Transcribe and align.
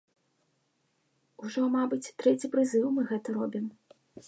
Ужо 1.43 1.61
мабыць 1.75 2.11
трэці 2.23 2.51
прызыў 2.57 2.87
мы 2.99 3.09
гэта 3.13 3.27
робім. 3.39 3.65